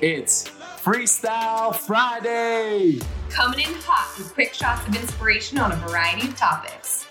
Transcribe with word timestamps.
It's 0.00 0.48
Freestyle 0.82 1.74
Friday! 1.74 3.00
Coming 3.28 3.60
in 3.60 3.74
hot 3.80 4.16
with 4.16 4.32
quick 4.32 4.54
shots 4.54 4.88
of 4.88 4.96
inspiration 4.96 5.58
on 5.58 5.72
a 5.72 5.76
variety 5.76 6.26
of 6.26 6.36
topics. 6.36 7.06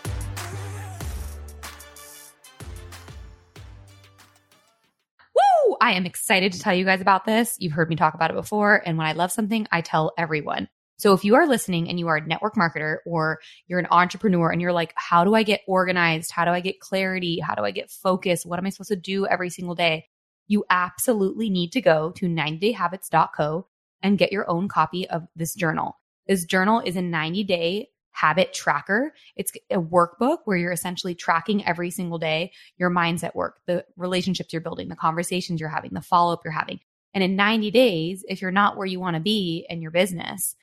Woo! 5.35 5.77
I 5.79 5.93
am 5.93 6.07
excited 6.07 6.51
to 6.53 6.59
tell 6.59 6.73
you 6.73 6.83
guys 6.83 6.99
about 6.99 7.25
this. 7.25 7.55
You've 7.59 7.73
heard 7.73 7.89
me 7.89 7.95
talk 7.95 8.15
about 8.15 8.31
it 8.31 8.35
before, 8.35 8.81
and 8.85 8.97
when 8.97 9.05
I 9.05 9.13
love 9.13 9.31
something, 9.31 9.67
I 9.71 9.81
tell 9.81 10.11
everyone. 10.17 10.67
So 10.97 11.13
if 11.13 11.23
you 11.23 11.35
are 11.35 11.47
listening 11.47 11.87
and 11.87 11.97
you 11.97 12.09
are 12.09 12.17
a 12.17 12.27
network 12.27 12.55
marketer 12.55 12.97
or 13.05 13.39
you're 13.67 13.79
an 13.79 13.87
entrepreneur 13.89 14.51
and 14.51 14.59
you're 14.61 14.73
like, 14.73 14.93
how 14.97 15.23
do 15.23 15.33
I 15.33 15.43
get 15.43 15.61
organized? 15.65 16.29
How 16.29 16.43
do 16.43 16.51
I 16.51 16.59
get 16.59 16.81
clarity? 16.81 17.39
How 17.39 17.55
do 17.55 17.63
I 17.63 17.71
get 17.71 17.89
focus? 17.89 18.45
What 18.45 18.59
am 18.59 18.65
I 18.65 18.69
supposed 18.69 18.89
to 18.89 18.97
do 18.97 19.25
every 19.25 19.49
single 19.49 19.75
day? 19.75 20.08
You 20.49 20.65
absolutely 20.69 21.49
need 21.49 21.71
to 21.71 21.81
go 21.81 22.11
to 22.17 22.25
90dayhabits.co 22.25 23.67
and 24.01 24.17
get 24.17 24.33
your 24.33 24.49
own 24.49 24.67
copy 24.67 25.07
of 25.09 25.27
this 25.35 25.53
journal. 25.53 25.97
This 26.27 26.43
journal 26.43 26.81
is 26.83 26.97
a 26.97 27.01
90 27.01 27.45
day 27.45 27.89
habit 28.11 28.51
tracker. 28.53 29.13
It's 29.35 29.53
a 29.69 29.77
workbook 29.77 30.39
where 30.45 30.57
you're 30.57 30.73
essentially 30.73 31.15
tracking 31.15 31.65
every 31.65 31.91
single 31.91 32.17
day 32.17 32.51
your 32.77 32.89
mindset 32.89 33.35
work, 33.35 33.61
the 33.65 33.85
relationships 33.95 34.51
you're 34.51 34.61
building, 34.61 34.89
the 34.89 34.95
conversations 34.95 35.61
you're 35.61 35.69
having, 35.69 35.93
the 35.93 36.01
follow 36.01 36.33
up 36.33 36.41
you're 36.43 36.51
having. 36.51 36.79
And 37.13 37.23
in 37.23 37.35
90 37.35 37.71
days, 37.71 38.25
if 38.27 38.41
you're 38.41 38.51
not 38.51 38.75
where 38.75 38.85
you 38.85 38.99
want 38.99 39.15
to 39.15 39.21
be 39.21 39.65
in 39.69 39.81
your 39.81 39.91
business, 39.91 40.55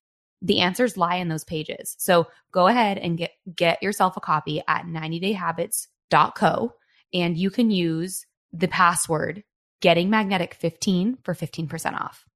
the 0.42 0.60
answers 0.60 0.96
lie 0.96 1.16
in 1.16 1.28
those 1.28 1.44
pages. 1.44 1.96
So 1.98 2.26
go 2.52 2.66
ahead 2.66 2.98
and 2.98 3.16
get 3.16 3.30
get 3.54 3.82
yourself 3.82 4.16
a 4.16 4.20
copy 4.20 4.62
at 4.68 4.84
90dayhabits.co 4.84 6.72
and 7.14 7.36
you 7.36 7.50
can 7.50 7.70
use 7.70 8.26
the 8.52 8.68
password 8.68 9.44
getting 9.80 10.10
magnetic 10.10 10.54
15 10.54 11.18
for 11.22 11.34
15% 11.34 12.00
off. 12.00 12.26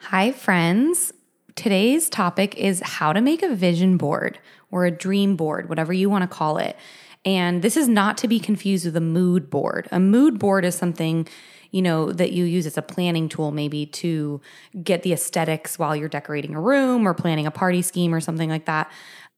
Hi 0.00 0.32
friends. 0.32 1.12
Today's 1.54 2.08
topic 2.08 2.56
is 2.56 2.80
how 2.84 3.12
to 3.12 3.20
make 3.20 3.42
a 3.42 3.54
vision 3.54 3.96
board 3.96 4.38
or 4.70 4.84
a 4.84 4.90
dream 4.90 5.34
board, 5.34 5.68
whatever 5.68 5.92
you 5.92 6.08
want 6.08 6.22
to 6.22 6.28
call 6.28 6.58
it. 6.58 6.76
And 7.24 7.62
this 7.62 7.76
is 7.76 7.88
not 7.88 8.16
to 8.18 8.28
be 8.28 8.38
confused 8.38 8.84
with 8.84 8.96
a 8.96 9.00
mood 9.00 9.50
board. 9.50 9.88
A 9.90 9.98
mood 9.98 10.38
board 10.38 10.64
is 10.64 10.76
something 10.76 11.26
you 11.70 11.82
know, 11.82 12.12
that 12.12 12.32
you 12.32 12.44
use 12.44 12.66
as 12.66 12.78
a 12.78 12.82
planning 12.82 13.28
tool, 13.28 13.50
maybe 13.50 13.86
to 13.86 14.40
get 14.82 15.02
the 15.02 15.12
aesthetics 15.12 15.78
while 15.78 15.94
you're 15.94 16.08
decorating 16.08 16.54
a 16.54 16.60
room 16.60 17.06
or 17.06 17.14
planning 17.14 17.46
a 17.46 17.50
party 17.50 17.82
scheme 17.82 18.14
or 18.14 18.20
something 18.20 18.48
like 18.48 18.64
that. 18.66 18.90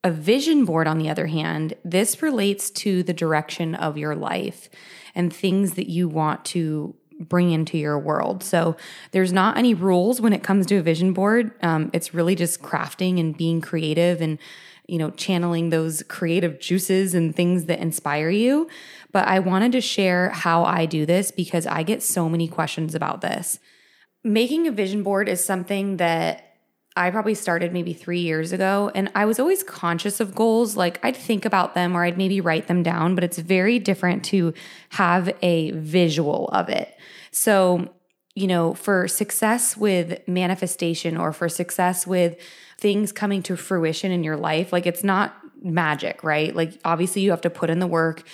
A 0.03 0.11
vision 0.11 0.65
board, 0.65 0.87
on 0.87 0.99
the 0.99 1.11
other 1.11 1.27
hand, 1.27 1.75
this 1.85 2.23
relates 2.23 2.71
to 2.71 3.03
the 3.03 3.13
direction 3.13 3.75
of 3.75 3.99
your 3.99 4.15
life 4.15 4.71
and 5.15 5.33
things 5.33 5.75
that 5.75 5.91
you 5.91 6.09
want 6.09 6.45
to 6.47 6.95
bring 7.21 7.53
into 7.53 7.79
your 7.79 7.99
world. 7.99 8.43
So 8.43 8.77
there's 9.13 9.33
not 9.33 9.57
any 9.59 9.75
rules 9.75 10.21
when 10.21 10.33
it 10.33 10.43
comes 10.43 10.67
to 10.67 10.77
a 10.77 10.83
vision 10.83 11.13
board. 11.13 11.53
Um, 11.63 11.91
it's 11.93 12.15
really 12.15 12.35
just 12.35 12.63
crafting 12.63 13.21
and 13.21 13.37
being 13.37 13.61
creative 13.61 14.21
and 14.21 14.39
you 14.87 14.99
know 14.99 15.11
channeling 15.11 15.71
those 15.71 16.03
creative 16.05 16.59
juices 16.59 17.15
and 17.15 17.37
things 17.37 17.67
that 17.67 17.79
inspire 17.79 18.31
you. 18.31 18.69
But 19.13 19.29
I 19.29 19.39
wanted 19.39 19.73
to 19.73 19.81
share 19.81 20.31
how 20.31 20.65
I 20.65 20.87
do 20.87 21.07
this 21.07 21.31
because 21.31 21.67
I 21.67 21.83
get 21.83 22.03
so 22.03 22.29
many 22.29 22.49
questions 22.49 22.95
about 22.95 23.21
this. 23.21 23.59
Making 24.25 24.67
a 24.67 24.73
vision 24.73 25.03
board 25.03 25.29
is 25.29 25.45
something 25.45 25.99
that 25.99 26.50
I 27.01 27.11
probably 27.11 27.35
started 27.35 27.73
maybe 27.73 27.95
three 27.95 28.21
years 28.21 28.53
ago, 28.53 28.91
and 28.95 29.11
I 29.15 29.25
was 29.25 29.41
always 29.41 29.63
conscious 29.63 30.21
of 30.21 30.35
goals. 30.35 30.77
Like 30.77 31.01
I'd 31.03 31.17
think 31.17 31.47
about 31.47 31.75
them 31.75 31.97
or 31.97 32.05
I'd 32.05 32.19
maybe 32.19 32.43
write 32.43 32.67
them 32.67 32.83
down, 32.83 33.15
but 33.15 33.25
it's 33.25 33.39
very 33.39 33.79
different 33.79 34.23
to 34.27 34.53
have 34.91 35.35
a 35.41 35.71
visual 35.71 36.49
of 36.49 36.69
it. 36.69 36.95
So, 37.31 37.95
you 38.35 38.47
know, 38.47 38.75
for 38.75 39.09
success 39.09 39.79
with 39.79 40.21
manifestation 40.29 41.17
or 41.17 41.33
for 41.33 41.49
success 41.49 42.07
with 42.07 42.37
things 42.77 43.13
coming 43.13 43.43
to 43.45 43.57
fruition 43.57 44.13
in 44.13 44.23
your 44.23 44.37
life, 44.37 44.71
like 44.71 44.87
it's 44.87 45.03
not 45.03 45.35
magic, 45.63 46.23
right? 46.23 46.55
Like 46.55 46.79
obviously 46.85 47.23
you 47.23 47.31
have 47.31 47.41
to 47.43 47.51
put 47.51 47.71
in 47.71 47.79
the 47.79 47.87
work 47.87 48.25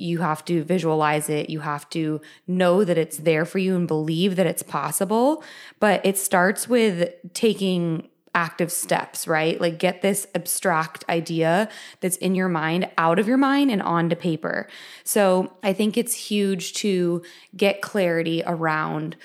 you 0.00 0.18
have 0.18 0.44
to 0.46 0.64
visualize 0.64 1.28
it. 1.28 1.50
You 1.50 1.60
have 1.60 1.88
to 1.90 2.20
know 2.46 2.84
that 2.84 2.98
it's 2.98 3.18
there 3.18 3.44
for 3.44 3.58
you 3.58 3.76
and 3.76 3.86
believe 3.86 4.36
that 4.36 4.46
it's 4.46 4.62
possible. 4.62 5.44
But 5.78 6.04
it 6.04 6.16
starts 6.16 6.68
with 6.68 7.10
taking 7.34 8.08
active 8.34 8.70
steps, 8.70 9.26
right? 9.26 9.60
Like 9.60 9.78
get 9.78 10.02
this 10.02 10.26
abstract 10.34 11.04
idea 11.08 11.68
that's 12.00 12.16
in 12.16 12.34
your 12.34 12.48
mind 12.48 12.88
out 12.96 13.18
of 13.18 13.26
your 13.26 13.36
mind 13.36 13.70
and 13.70 13.82
onto 13.82 14.14
paper. 14.14 14.68
So 15.04 15.52
I 15.62 15.72
think 15.72 15.96
it's 15.96 16.14
huge 16.14 16.74
to 16.74 17.22
get 17.56 17.82
clarity 17.82 18.42
around 18.46 19.16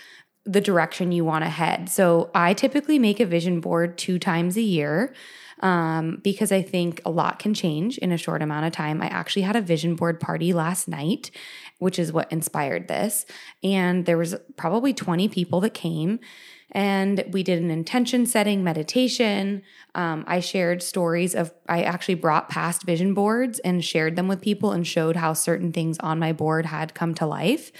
the 0.46 0.62
direction 0.62 1.12
you 1.12 1.26
want 1.26 1.44
to 1.44 1.50
head. 1.50 1.90
So 1.90 2.30
I 2.34 2.54
typically 2.54 3.00
make 3.00 3.20
a 3.20 3.26
vision 3.26 3.60
board 3.60 3.98
two 3.98 4.20
times 4.20 4.58
a 4.58 4.62
year 4.62 5.14
um, 5.62 6.20
because 6.24 6.52
I 6.52 6.62
think 6.62 7.02
a 7.06 7.10
lot 7.10 7.40
can 7.40 7.54
change 7.54 7.98
in 7.98 8.12
a 8.12 8.18
short 8.18 8.42
amount 8.42 8.66
of 8.66 8.74
time. 8.74 9.02
I 9.02 9.08
actually 9.08 9.44
had 9.44 9.56
a 9.56 9.62
vision 9.62 9.96
board 9.96 10.20
party 10.20 10.54
last 10.54 10.88
night, 10.88 11.32
which 11.80 11.98
is 11.98 12.12
what 12.12 12.32
inspired 12.32 12.88
this. 12.88 13.26
And 13.64 14.06
there 14.06 14.18
was 14.18 14.36
probably 14.58 14.94
20 14.94 15.28
people 15.30 15.62
that 15.62 15.74
came 15.74 16.20
and 16.76 17.24
we 17.32 17.42
did 17.42 17.62
an 17.62 17.72
intention 17.72 18.26
setting 18.26 18.62
meditation. 18.62 19.62
Um, 19.96 20.26
I 20.28 20.42
shared 20.42 20.84
stories 20.84 21.34
of, 21.34 21.54
I 21.70 21.84
actually 21.84 22.16
brought 22.16 22.50
past 22.50 22.84
vision 22.84 23.14
boards 23.14 23.60
and 23.60 23.84
shared 23.84 24.18
them 24.18 24.28
with 24.28 24.42
people 24.42 24.74
and 24.74 24.86
showed 24.86 25.16
how 25.16 25.32
certain 25.32 25.72
things 25.72 25.98
on 26.00 26.20
my 26.20 26.34
board 26.34 26.66
had 26.66 26.94
come 26.94 27.14
to 27.16 27.26
life. 27.26 27.72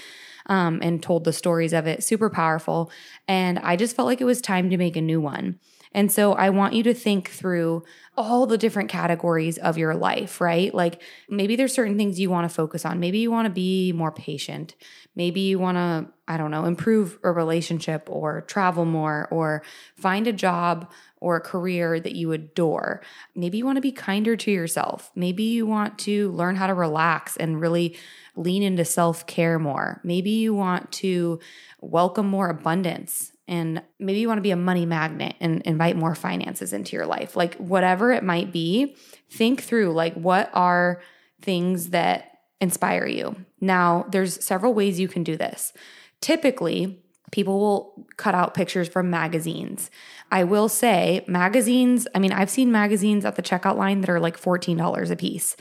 Um, 0.48 0.78
and 0.80 1.02
told 1.02 1.24
the 1.24 1.32
stories 1.32 1.72
of 1.72 1.88
it. 1.88 2.04
Super 2.04 2.30
powerful. 2.30 2.92
And 3.26 3.58
I 3.58 3.74
just 3.74 3.96
felt 3.96 4.06
like 4.06 4.20
it 4.20 4.26
was 4.26 4.40
time 4.40 4.70
to 4.70 4.76
make 4.76 4.94
a 4.94 5.00
new 5.00 5.20
one. 5.20 5.58
And 5.96 6.12
so 6.12 6.34
I 6.34 6.50
want 6.50 6.74
you 6.74 6.82
to 6.82 6.92
think 6.92 7.30
through 7.30 7.82
all 8.18 8.46
the 8.46 8.58
different 8.58 8.90
categories 8.90 9.56
of 9.56 9.78
your 9.78 9.94
life, 9.94 10.42
right? 10.42 10.72
Like 10.74 11.00
maybe 11.26 11.56
there's 11.56 11.72
certain 11.72 11.96
things 11.96 12.20
you 12.20 12.28
want 12.28 12.46
to 12.46 12.54
focus 12.54 12.84
on. 12.84 13.00
Maybe 13.00 13.18
you 13.18 13.30
want 13.30 13.46
to 13.46 13.50
be 13.50 13.92
more 13.92 14.12
patient. 14.12 14.74
Maybe 15.14 15.40
you 15.40 15.58
want 15.58 15.76
to, 15.76 16.12
I 16.28 16.36
don't 16.36 16.50
know, 16.50 16.66
improve 16.66 17.18
a 17.22 17.32
relationship 17.32 18.08
or 18.10 18.42
travel 18.42 18.84
more 18.84 19.26
or 19.30 19.62
find 19.96 20.26
a 20.26 20.34
job 20.34 20.90
or 21.18 21.36
a 21.36 21.40
career 21.40 21.98
that 21.98 22.14
you 22.14 22.32
adore. 22.32 23.00
Maybe 23.34 23.56
you 23.56 23.64
want 23.64 23.76
to 23.76 23.82
be 23.82 23.90
kinder 23.90 24.36
to 24.36 24.50
yourself. 24.50 25.10
Maybe 25.14 25.44
you 25.44 25.64
want 25.64 25.98
to 26.00 26.30
learn 26.32 26.56
how 26.56 26.66
to 26.66 26.74
relax 26.74 27.38
and 27.38 27.58
really 27.58 27.96
lean 28.36 28.62
into 28.62 28.84
self 28.84 29.26
care 29.26 29.58
more. 29.58 30.02
Maybe 30.04 30.32
you 30.32 30.52
want 30.52 30.92
to 30.92 31.40
welcome 31.80 32.26
more 32.26 32.50
abundance 32.50 33.32
and 33.48 33.82
maybe 33.98 34.18
you 34.18 34.28
want 34.28 34.38
to 34.38 34.42
be 34.42 34.50
a 34.50 34.56
money 34.56 34.86
magnet 34.86 35.36
and 35.40 35.62
invite 35.62 35.96
more 35.96 36.14
finances 36.14 36.72
into 36.72 36.96
your 36.96 37.06
life. 37.06 37.36
Like 37.36 37.54
whatever 37.56 38.12
it 38.12 38.24
might 38.24 38.52
be, 38.52 38.96
think 39.30 39.62
through 39.62 39.92
like 39.92 40.14
what 40.14 40.50
are 40.52 41.00
things 41.42 41.90
that 41.90 42.38
inspire 42.60 43.06
you. 43.06 43.36
Now, 43.60 44.06
there's 44.10 44.44
several 44.44 44.74
ways 44.74 44.98
you 44.98 45.08
can 45.08 45.22
do 45.22 45.36
this. 45.36 45.72
Typically, 46.20 47.02
people 47.30 47.58
will 47.58 48.06
cut 48.16 48.34
out 48.34 48.54
pictures 48.54 48.88
from 48.88 49.10
magazines. 49.10 49.90
I 50.30 50.44
will 50.44 50.68
say, 50.68 51.24
magazines, 51.26 52.08
I 52.14 52.18
mean, 52.18 52.32
I've 52.32 52.50
seen 52.50 52.72
magazines 52.72 53.24
at 53.24 53.36
the 53.36 53.42
checkout 53.42 53.76
line 53.76 54.00
that 54.00 54.10
are 54.10 54.20
like 54.20 54.40
$14 54.40 55.10
a 55.10 55.16
piece. 55.16 55.56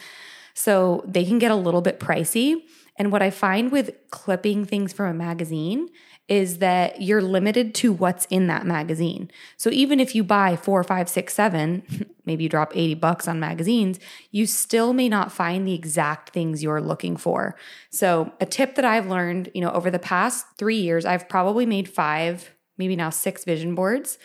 So 0.54 1.04
they 1.06 1.26
can 1.26 1.38
get 1.38 1.52
a 1.52 1.56
little 1.56 1.82
bit 1.82 2.00
pricey. 2.00 2.62
And 2.98 3.12
what 3.12 3.22
I 3.22 3.30
find 3.30 3.72
with 3.72 3.92
clipping 4.10 4.66
things 4.66 4.94
from 4.94 5.10
a 5.10 5.14
magazine 5.14 5.90
is 6.28 6.58
that 6.58 7.02
you're 7.02 7.22
limited 7.22 7.76
to 7.76 7.94
what's 7.94 8.26
in 8.26 8.48
that 8.48 8.66
magazine. 8.66 9.30
So 9.58 9.70
even 9.70 10.00
if 10.00 10.16
you 10.16 10.24
buy 10.24 10.56
four, 10.56 10.84
five, 10.84 11.08
six, 11.08 11.36
seven, 11.36 11.84
maybe 12.26 12.44
you 12.44 12.50
drop 12.50 12.76
80 12.76 12.96
bucks 12.96 13.28
on 13.28 13.40
magazines, 13.40 14.00
you 14.32 14.48
still 14.48 14.92
may 14.94 15.08
not 15.08 15.32
find 15.32 15.68
the 15.68 15.74
exact 15.74 16.32
things 16.32 16.64
you're 16.64 16.82
looking 16.82 17.16
for. 17.16 17.56
So 17.92 18.32
a 18.42 18.46
tip 18.46 18.76
that 18.76 18.86
I've 18.86 19.06
learned, 19.08 19.52
you 19.54 19.62
know, 19.62 19.72
over 19.72 19.92
the 19.92 20.00
past 20.00 20.48
three 20.58 20.78
years, 20.78 21.06
I've 21.06 21.30
probably 21.30 21.68
made 21.68 21.88
five, 21.88 22.56
maybe 22.78 22.96
now 22.96 23.12
six 23.12 23.46
vision 23.46 23.76
boards. 23.76 24.18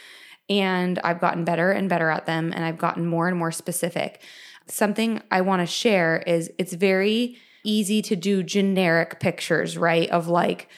And 0.49 0.99
I've 1.05 1.20
gotten 1.20 1.44
better 1.44 1.70
and 1.70 1.88
better 1.88 2.11
at 2.11 2.26
them, 2.26 2.53
and 2.53 2.64
I've 2.64 2.79
gotten 2.79 3.06
more 3.06 3.29
and 3.29 3.37
more 3.37 3.53
specific. 3.53 4.20
Something 4.67 5.23
I 5.31 5.43
want 5.43 5.62
to 5.62 5.67
share 5.67 6.25
is 6.26 6.50
it's 6.58 6.73
very 6.73 7.37
easy 7.62 8.03
to 8.03 8.17
do 8.17 8.43
generic 8.43 9.20
pictures, 9.20 9.79
right? 9.79 10.08
Of 10.11 10.26
like, 10.26 10.69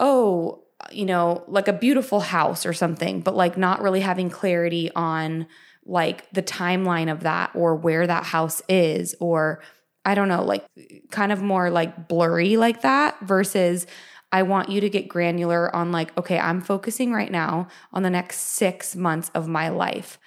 oh, 0.00 0.64
you 0.92 1.04
know, 1.04 1.44
like 1.48 1.68
a 1.68 1.72
beautiful 1.72 2.20
house 2.20 2.66
or 2.66 2.72
something, 2.72 3.20
but 3.20 3.34
like 3.34 3.56
not 3.56 3.82
really 3.82 4.00
having 4.00 4.30
clarity 4.30 4.90
on 4.94 5.46
like 5.84 6.30
the 6.32 6.42
timeline 6.42 7.10
of 7.10 7.20
that 7.20 7.50
or 7.54 7.74
where 7.74 8.06
that 8.06 8.24
house 8.24 8.62
is 8.68 9.14
or 9.20 9.62
I 10.04 10.14
don't 10.14 10.28
know, 10.28 10.44
like 10.44 10.64
kind 11.10 11.32
of 11.32 11.42
more 11.42 11.70
like 11.70 12.08
blurry 12.08 12.56
like 12.56 12.82
that 12.82 13.20
versus 13.20 13.86
I 14.30 14.42
want 14.42 14.68
you 14.68 14.80
to 14.80 14.90
get 14.90 15.08
granular 15.08 15.74
on 15.74 15.92
like, 15.92 16.16
okay, 16.16 16.38
I'm 16.38 16.60
focusing 16.60 17.12
right 17.12 17.30
now 17.30 17.68
on 17.92 18.02
the 18.02 18.10
next 18.10 18.38
six 18.40 18.94
months 18.94 19.30
of 19.34 19.48
my 19.48 19.70
life. 19.70 20.18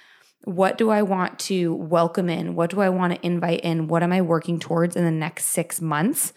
What 0.44 0.78
do 0.78 0.90
I 0.90 1.04
want 1.04 1.38
to 1.40 1.74
welcome 1.75 2.28
in? 2.28 2.56
What 2.56 2.72
do 2.72 2.81
I 2.81 2.90
want 2.90 3.14
to 3.14 3.25
invite 3.25 3.62
in? 3.62 3.88
What 3.88 4.02
am 4.02 4.12
I 4.12 4.22
working 4.22 4.60
towards 4.60 4.96
in 4.96 5.06
the 5.06 5.12
next 5.12 5.46
six 5.46 5.80
months? 5.80 6.34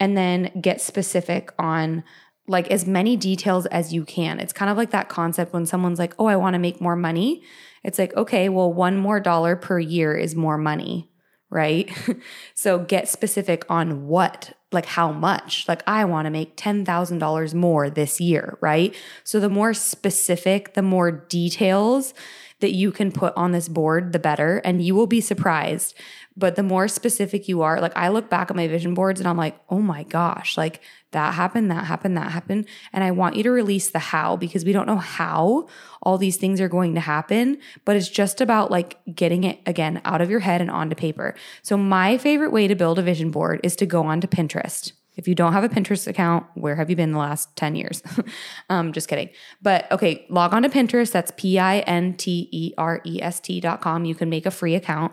And 0.00 0.16
then 0.16 0.50
get 0.60 0.80
specific 0.80 1.52
on 1.56 2.02
like 2.46 2.70
as 2.70 2.86
many 2.86 3.16
details 3.16 3.66
as 3.66 3.92
you 3.92 4.04
can. 4.04 4.38
It's 4.38 4.52
kind 4.52 4.70
of 4.70 4.76
like 4.76 4.90
that 4.90 5.08
concept 5.08 5.52
when 5.52 5.66
someone's 5.66 5.98
like, 5.98 6.14
"Oh, 6.18 6.26
I 6.26 6.36
want 6.36 6.54
to 6.54 6.58
make 6.58 6.80
more 6.80 6.96
money." 6.96 7.42
It's 7.82 7.98
like, 7.98 8.14
"Okay, 8.16 8.48
well, 8.48 8.72
one 8.72 8.96
more 8.96 9.20
dollar 9.20 9.56
per 9.56 9.78
year 9.78 10.14
is 10.16 10.34
more 10.34 10.58
money." 10.58 11.10
Right? 11.50 11.90
so 12.54 12.80
get 12.80 13.08
specific 13.08 13.64
on 13.68 14.08
what, 14.08 14.54
like 14.72 14.86
how 14.86 15.12
much. 15.12 15.66
Like 15.68 15.82
I 15.86 16.04
want 16.04 16.26
to 16.26 16.30
make 16.30 16.56
$10,000 16.56 17.54
more 17.54 17.88
this 17.88 18.20
year, 18.20 18.58
right? 18.60 18.94
So 19.22 19.38
the 19.38 19.48
more 19.48 19.72
specific, 19.72 20.74
the 20.74 20.82
more 20.82 21.12
details 21.12 22.12
that 22.60 22.72
you 22.72 22.90
can 22.90 23.12
put 23.12 23.36
on 23.36 23.52
this 23.52 23.68
board, 23.68 24.12
the 24.12 24.18
better. 24.18 24.58
And 24.58 24.82
you 24.82 24.94
will 24.94 25.06
be 25.06 25.20
surprised. 25.20 25.94
But 26.36 26.56
the 26.56 26.62
more 26.64 26.88
specific 26.88 27.48
you 27.48 27.62
are, 27.62 27.80
like 27.80 27.96
I 27.96 28.08
look 28.08 28.28
back 28.28 28.50
at 28.50 28.56
my 28.56 28.66
vision 28.66 28.94
boards 28.94 29.20
and 29.20 29.28
I'm 29.28 29.36
like, 29.36 29.56
oh 29.70 29.80
my 29.80 30.02
gosh, 30.02 30.56
like 30.56 30.80
that 31.12 31.34
happened, 31.34 31.70
that 31.70 31.84
happened, 31.84 32.16
that 32.16 32.32
happened. 32.32 32.66
And 32.92 33.04
I 33.04 33.12
want 33.12 33.36
you 33.36 33.44
to 33.44 33.50
release 33.50 33.90
the 33.90 34.00
how 34.00 34.36
because 34.36 34.64
we 34.64 34.72
don't 34.72 34.86
know 34.86 34.96
how 34.96 35.68
all 36.02 36.18
these 36.18 36.36
things 36.36 36.60
are 36.60 36.68
going 36.68 36.94
to 36.94 37.00
happen, 37.00 37.58
but 37.84 37.94
it's 37.96 38.08
just 38.08 38.40
about 38.40 38.70
like 38.70 38.98
getting 39.14 39.44
it 39.44 39.60
again 39.64 40.00
out 40.04 40.20
of 40.20 40.28
your 40.28 40.40
head 40.40 40.60
and 40.60 40.70
onto 40.70 40.96
paper. 40.96 41.34
So, 41.62 41.76
my 41.76 42.18
favorite 42.18 42.52
way 42.52 42.66
to 42.66 42.74
build 42.74 42.98
a 42.98 43.02
vision 43.02 43.30
board 43.30 43.60
is 43.62 43.76
to 43.76 43.86
go 43.86 44.04
onto 44.06 44.26
Pinterest. 44.26 44.92
If 45.16 45.28
you 45.28 45.34
don't 45.34 45.52
have 45.52 45.62
a 45.62 45.68
Pinterest 45.68 46.08
account, 46.08 46.46
where 46.54 46.74
have 46.74 46.90
you 46.90 46.96
been 46.96 47.12
the 47.12 47.18
last 47.18 47.54
10 47.56 47.76
years? 47.76 48.02
um, 48.68 48.92
just 48.92 49.08
kidding. 49.08 49.30
But 49.62 49.90
okay, 49.92 50.26
log 50.28 50.52
on 50.52 50.62
to 50.62 50.68
Pinterest. 50.68 51.12
That's 51.12 51.32
P 51.36 51.58
I 51.58 51.78
N 51.80 52.14
T 52.14 52.48
E 52.50 52.72
R 52.76 53.00
E 53.06 53.22
S 53.22 53.38
T 53.38 53.60
dot 53.60 53.80
com. 53.80 54.04
You 54.04 54.14
can 54.14 54.28
make 54.28 54.46
a 54.46 54.50
free 54.50 54.74
account. 54.74 55.12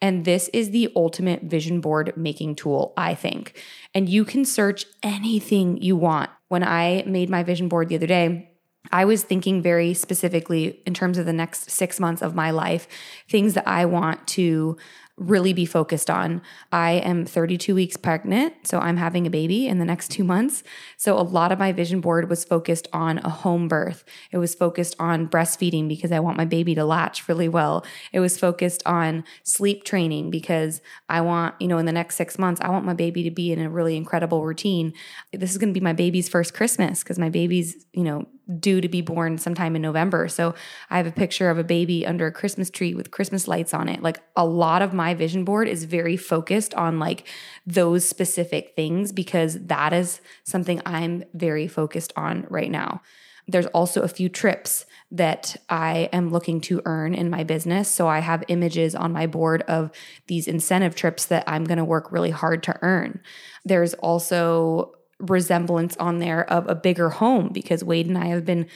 And 0.00 0.24
this 0.24 0.48
is 0.48 0.70
the 0.70 0.92
ultimate 0.94 1.44
vision 1.44 1.80
board 1.80 2.12
making 2.16 2.56
tool, 2.56 2.92
I 2.96 3.14
think. 3.14 3.62
And 3.94 4.08
you 4.08 4.24
can 4.24 4.44
search 4.44 4.84
anything 5.02 5.80
you 5.82 5.96
want. 5.96 6.30
When 6.48 6.62
I 6.62 7.02
made 7.06 7.30
my 7.30 7.42
vision 7.42 7.68
board 7.68 7.88
the 7.88 7.96
other 7.96 8.06
day, 8.06 8.50
I 8.92 9.04
was 9.04 9.24
thinking 9.24 9.62
very 9.62 9.94
specifically 9.94 10.80
in 10.86 10.94
terms 10.94 11.18
of 11.18 11.26
the 11.26 11.32
next 11.32 11.70
six 11.70 11.98
months 11.98 12.22
of 12.22 12.34
my 12.34 12.50
life, 12.50 12.86
things 13.28 13.54
that 13.54 13.66
I 13.66 13.84
want 13.84 14.26
to 14.28 14.76
really 15.18 15.54
be 15.54 15.64
focused 15.64 16.10
on. 16.10 16.42
I 16.70 16.92
am 16.92 17.24
32 17.24 17.74
weeks 17.74 17.96
pregnant, 17.96 18.66
so 18.66 18.78
I'm 18.78 18.98
having 18.98 19.26
a 19.26 19.30
baby 19.30 19.66
in 19.66 19.78
the 19.78 19.84
next 19.84 20.08
two 20.08 20.24
months. 20.24 20.62
So 20.98 21.18
a 21.18 21.22
lot 21.22 21.52
of 21.52 21.58
my 21.58 21.72
vision 21.72 22.02
board 22.02 22.28
was 22.28 22.44
focused 22.44 22.86
on 22.92 23.18
a 23.18 23.30
home 23.30 23.66
birth. 23.66 24.04
It 24.30 24.36
was 24.38 24.54
focused 24.54 24.94
on 24.98 25.26
breastfeeding 25.26 25.88
because 25.88 26.12
I 26.12 26.20
want 26.20 26.36
my 26.36 26.44
baby 26.44 26.74
to 26.74 26.84
latch 26.84 27.28
really 27.28 27.48
well. 27.48 27.84
It 28.12 28.20
was 28.20 28.38
focused 28.38 28.82
on 28.84 29.24
sleep 29.42 29.84
training 29.84 30.30
because 30.30 30.82
I 31.08 31.22
want, 31.22 31.54
you 31.60 31.68
know, 31.68 31.78
in 31.78 31.86
the 31.86 31.92
next 31.92 32.16
six 32.16 32.38
months, 32.38 32.60
I 32.60 32.68
want 32.68 32.84
my 32.84 32.94
baby 32.94 33.22
to 33.22 33.30
be 33.30 33.52
in 33.52 33.60
a 33.60 33.70
really 33.70 33.96
incredible 33.96 34.44
routine. 34.44 34.92
This 35.32 35.50
is 35.50 35.58
going 35.58 35.72
to 35.72 35.78
be 35.78 35.82
my 35.82 35.94
baby's 35.94 36.28
first 36.28 36.52
Christmas 36.52 37.02
because 37.02 37.18
my 37.18 37.30
baby's, 37.30 37.86
you 37.94 38.04
know, 38.04 38.26
due 38.60 38.80
to 38.80 38.88
be 38.88 39.00
born 39.00 39.38
sometime 39.38 39.74
in 39.74 39.82
November. 39.82 40.28
So 40.28 40.54
I 40.88 40.98
have 40.98 41.06
a 41.06 41.12
picture 41.12 41.50
of 41.50 41.58
a 41.58 41.64
baby 41.64 42.06
under 42.06 42.26
a 42.26 42.32
Christmas 42.32 42.70
tree 42.70 42.94
with 42.94 43.10
Christmas 43.10 43.48
lights 43.48 43.74
on 43.74 43.88
it. 43.88 44.02
Like 44.02 44.20
a 44.36 44.46
lot 44.46 44.82
of 44.82 44.94
my 44.94 45.14
vision 45.14 45.44
board 45.44 45.68
is 45.68 45.84
very 45.84 46.16
focused 46.16 46.72
on 46.74 46.98
like 46.98 47.26
those 47.66 48.08
specific 48.08 48.74
things 48.76 49.10
because 49.10 49.58
that 49.66 49.92
is 49.92 50.20
something 50.44 50.80
I'm 50.86 51.24
very 51.34 51.66
focused 51.66 52.12
on 52.16 52.46
right 52.48 52.70
now. 52.70 53.02
There's 53.48 53.66
also 53.66 54.02
a 54.02 54.08
few 54.08 54.28
trips 54.28 54.86
that 55.12 55.56
I 55.68 56.08
am 56.12 56.30
looking 56.30 56.60
to 56.62 56.82
earn 56.84 57.14
in 57.14 57.30
my 57.30 57.44
business. 57.44 57.88
So 57.88 58.08
I 58.08 58.18
have 58.18 58.42
images 58.48 58.94
on 58.94 59.12
my 59.12 59.26
board 59.26 59.62
of 59.62 59.92
these 60.26 60.48
incentive 60.48 60.96
trips 60.96 61.26
that 61.26 61.44
I'm 61.46 61.64
going 61.64 61.78
to 61.78 61.84
work 61.84 62.10
really 62.10 62.30
hard 62.30 62.64
to 62.64 62.76
earn. 62.82 63.20
There's 63.64 63.94
also 63.94 64.92
resemblance 65.18 65.96
on 65.96 66.18
there 66.18 66.48
of 66.50 66.68
a 66.68 66.74
bigger 66.74 67.10
home 67.10 67.50
because 67.52 67.82
Wade 67.82 68.06
and 68.06 68.18
I 68.18 68.26
have 68.26 68.44
been 68.44 68.66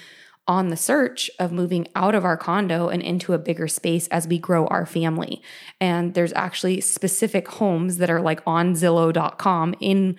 on 0.50 0.69
the 0.69 0.76
search 0.76 1.31
of 1.38 1.52
moving 1.52 1.87
out 1.94 2.12
of 2.12 2.25
our 2.25 2.37
condo 2.37 2.88
and 2.88 3.00
into 3.02 3.32
a 3.32 3.38
bigger 3.38 3.69
space 3.69 4.08
as 4.08 4.26
we 4.26 4.37
grow 4.37 4.66
our 4.66 4.84
family. 4.84 5.40
And 5.81 6.14
there's 6.14 6.32
actually 6.32 6.81
specific 6.81 7.46
homes 7.46 7.98
that 7.98 8.10
are 8.10 8.20
like 8.20 8.40
on 8.46 8.75
Zillow.com 8.75 9.75
in 9.78 10.19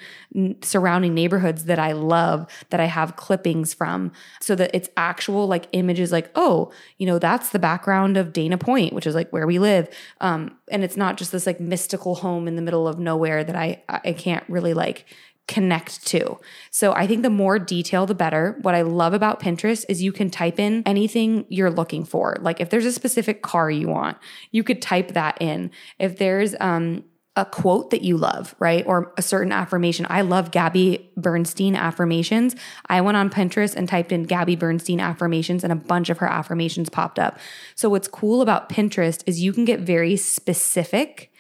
surrounding 0.62 1.14
neighborhoods 1.14 1.66
that 1.66 1.80
I 1.80 1.92
love 1.92 2.48
that 2.70 2.80
I 2.80 2.86
have 2.86 3.18
clippings 3.18 3.74
from 3.74 4.14
so 4.40 4.56
that 4.56 4.72
it's 4.74 4.88
actual 4.96 5.48
like 5.48 5.68
images 5.74 6.14
like, 6.14 6.32
oh, 6.36 6.72
you 6.98 7.06
know, 7.08 7.20
that's 7.20 7.50
the 7.50 7.60
background 7.60 8.16
of 8.16 8.32
Dana 8.32 8.58
Point, 8.58 8.94
which 8.94 9.08
is 9.08 9.16
like 9.16 9.30
where 9.32 9.48
we 9.48 9.60
live. 9.60 9.90
Um, 10.22 10.58
and 10.70 10.82
it's 10.82 10.96
not 10.96 11.18
just 11.18 11.34
this 11.34 11.46
like 11.46 11.60
mystical 11.60 12.16
home 12.16 12.48
in 12.48 12.56
the 12.56 12.62
middle 12.62 12.88
of 12.88 13.00
nowhere 13.00 13.44
that 13.44 13.56
I 13.58 13.84
I 13.90 14.14
can't 14.14 14.46
really 14.48 14.74
like 14.74 15.06
connect 15.48 16.06
to. 16.08 16.38
So 16.70 16.94
I 16.94 17.08
think 17.08 17.24
the 17.24 17.30
more 17.30 17.60
detail, 17.60 18.06
the 18.06 18.16
better. 18.16 18.58
What 18.62 18.76
I 18.76 18.84
love 18.84 19.14
about 19.14 19.42
Pinterest 19.42 19.86
is 19.90 20.02
you 20.02 20.12
can 20.12 20.30
type 20.30 20.60
in 20.60 20.84
anything 20.86 21.46
you're 21.50 21.72
looking 21.72 22.06
for. 22.06 22.38
Like 22.40 22.62
if 22.62 22.70
there's 22.70 22.86
a 22.86 22.92
specific 22.92 23.42
car 23.42 23.70
you 23.70 23.90
want, 23.90 24.18
you 24.52 24.64
could 24.64 24.82
type 24.82 25.10
that 25.10 25.42
in. 25.42 25.72
If 26.00 26.18
there's 26.18 26.56
um, 26.60 27.04
a 27.38 27.46
quote 27.46 27.92
that 27.92 28.02
you 28.02 28.18
love, 28.18 28.56
right? 28.60 28.86
Or 28.86 29.14
a 29.18 29.22
certain 29.22 29.54
affirmation. 29.54 30.06
I 30.10 30.22
love 30.22 30.52
Gabby 30.52 31.12
Bernstein 31.16 31.78
affirmations. 31.78 32.56
I 32.88 33.00
went 33.00 33.16
on 33.16 33.30
Pinterest 33.30 33.74
and 33.74 33.88
typed 33.88 34.12
in 34.12 34.24
Gabby 34.24 34.58
Bernstein 34.58 35.00
affirmations 35.00 35.64
and 35.64 35.72
a 35.72 35.78
bunch 35.78 36.10
of 36.10 36.18
her 36.18 36.28
affirmations 36.28 36.90
popped 36.90 37.20
up. 37.20 37.40
So 37.76 37.90
what's 37.90 38.10
cool 38.10 38.42
about 38.42 38.70
Pinterest 38.70 39.24
is 39.26 39.42
you 39.42 39.54
can 39.54 39.64
get 39.64 39.80
very 39.80 40.18
specific 40.18 41.32